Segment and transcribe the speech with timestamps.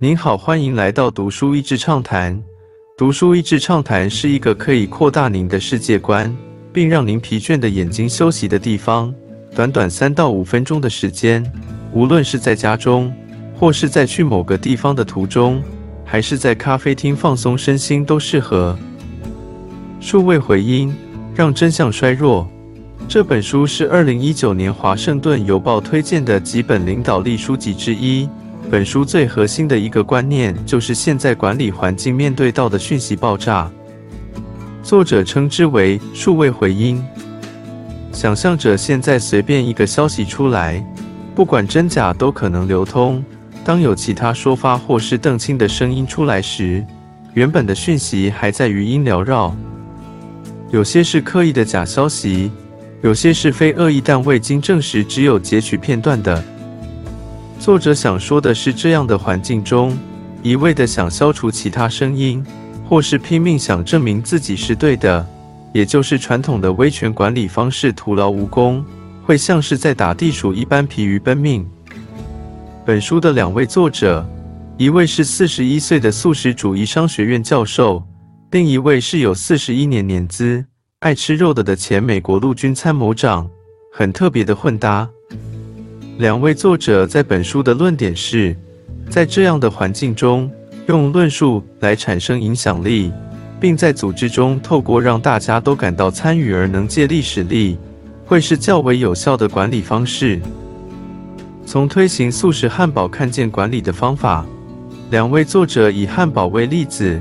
[0.00, 2.40] 您好，欢迎来到读书益智畅谈。
[2.96, 6.32] 读书益智畅谈是一个可以扩大您的世界观，
[6.72, 9.12] 并让您疲倦的眼睛休息的地方。
[9.56, 11.44] 短短三到五分钟的时间，
[11.92, 13.12] 无论是在家中，
[13.56, 15.60] 或是在去某个地方的途中，
[16.04, 18.78] 还是在咖啡厅放松身心，都适合。
[19.98, 20.94] 数位回音，
[21.34, 22.48] 让真相衰弱。
[23.08, 28.28] 这本书是二零一九年华盛顿邮报推荐的几本领导力书籍之一。
[28.70, 33.70] 本书最核心的一个观念，就是现在管理环境面对到的讯息爆炸。
[34.82, 37.02] 作者称之为“数位回音”。
[38.12, 40.84] 想象着现在随便一个消息出来，
[41.34, 43.24] 不管真假都可能流通。
[43.64, 46.84] 当有其他说法或是澄清的声音出来时，
[47.32, 49.56] 原本的讯息还在余音缭绕。
[50.70, 52.50] 有些是刻意的假消息，
[53.00, 56.44] 有些是非恶意但未经证实，只有截取片段的。
[57.58, 59.96] 作者想说的是，这样的环境中，
[60.42, 62.42] 一味的想消除其他声音，
[62.88, 65.26] 或是拼命想证明自己是对的，
[65.74, 68.82] 也就是传统的威权管理方式，徒劳无功，
[69.24, 71.68] 会像是在打地鼠一般疲于奔命。
[72.86, 74.26] 本书的两位作者，
[74.78, 78.02] 一位是四十一岁的素食主义商学院教授，
[78.52, 80.64] 另一位是有四十一年年资、
[81.00, 83.50] 爱吃肉的的前美国陆军参谋长，
[83.92, 85.06] 很特别的混搭。
[86.18, 88.54] 两位作者在本书的论点是，
[89.08, 90.50] 在这样的环境中，
[90.88, 93.12] 用论述来产生影响力，
[93.60, 97.78] 并在组织中透过让大家都感到参与而能借力使力，
[98.26, 100.40] 会是较为有效的管理方式。
[101.64, 104.44] 从推行素食汉堡看见管理的方法，
[105.12, 107.20] 两位作者以汉堡为例子，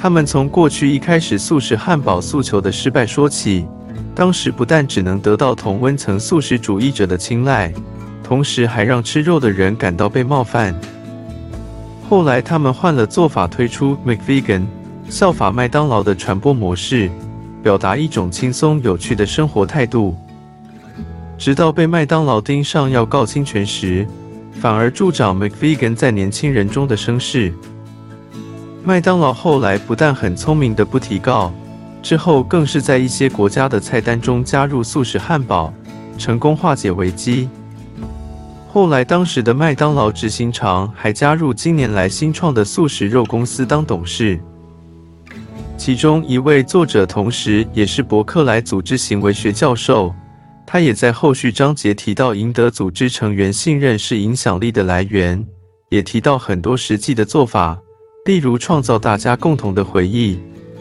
[0.00, 3.66] 他们从过去一开始素食汉堡诉求的失败说起，
[4.14, 7.74] 当时不但只能得到同温层素食主义者的青睐。
[8.28, 10.78] 同时还让吃肉的人感到被冒犯。
[12.10, 14.66] 后来他们换了做法，推出 McVegan，
[15.08, 17.10] 效法麦当劳的传播模式，
[17.62, 20.14] 表达一种轻松有趣的生活态度。
[21.38, 24.06] 直到被麦当劳盯上要告侵权时，
[24.60, 27.50] 反而助长 McVegan 在年轻人中的声势。
[28.84, 31.50] 麦当劳后来不但很聪明的不提告，
[32.02, 35.72] 之后更是在一些国家的菜单中加入素食汉堡，
[36.18, 37.48] 成功化解危机。
[38.70, 44.38] 后来，当时的麦当劳执行长还加入近年来新创的素食肉公司当董事。
[45.78, 50.14] 其中一位作者，同时也是伯克莱组织行为学教授，
[50.66, 55.42] 他也在后续章节提到，赢得组织成员信任是影响力的来源，
[55.88, 57.80] 也提到很多实际的做法，
[58.26, 60.38] 例如创造大家共同的回忆，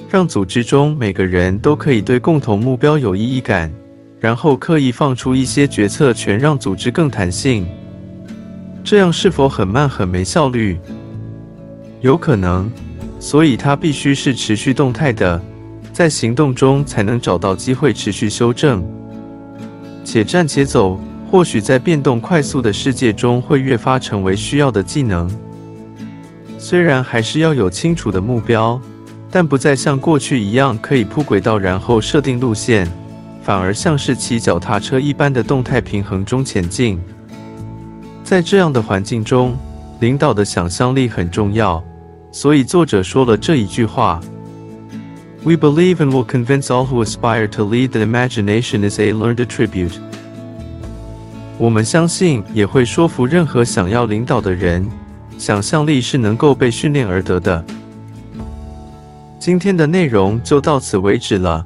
[0.10, 3.72] 让组织中每个人都可以对共同目标有意义感。
[4.20, 7.68] 然后刻意放出一些决策权，让组织更弹性。
[8.84, 10.80] 这样是否很慢、很没效率？
[12.02, 12.72] 有可能。
[13.20, 15.42] 所以它必须是持续动态的，
[15.92, 18.86] 在行动中才能找到机会持续修正。
[20.06, 25.28] 且战且走，或许在变动快速的世界中会越发成为需要的技能。
[26.60, 28.80] 虽然还是要有清楚的目标，
[29.32, 32.88] 但不再像过去一样可以铺轨道，然后设定路线。
[33.48, 37.00] 反而像是骑脚踏车一般的动态平衡中前进。
[38.22, 39.56] 在这样的环境中，
[40.02, 41.82] 领导的想象力很重要。
[42.30, 44.20] 所以作者说了这一句话
[45.46, 49.94] ：“We believe and will convince all who aspire to lead that imagination is a learned attribute。”
[51.58, 54.86] 我们相信，也会说服任何想要领导的人，
[55.38, 57.64] 想象力是能够被训练而得的。
[59.40, 61.66] 今天的内容就到此为止了。